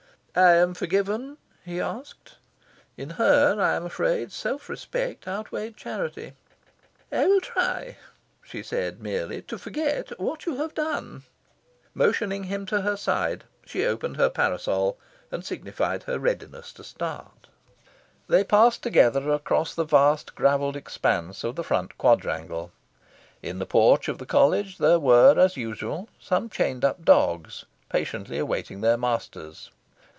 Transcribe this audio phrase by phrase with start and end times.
[0.33, 2.35] "I am forgiven?" he asked.
[2.95, 6.31] In her, I am afraid, self respect outweighed charity.
[7.11, 7.97] "I will try,"
[8.41, 11.23] she said merely, "to forget what you have done."
[11.93, 14.97] Motioning him to her side, she opened her parasol,
[15.33, 17.47] and signified her readiness to start.
[18.29, 22.71] They passed together across the vast gravelled expanse of the Front Quadrangle.
[23.43, 28.37] In the porch of the College there were, as usual, some chained up dogs, patiently
[28.37, 29.71] awaiting their masters.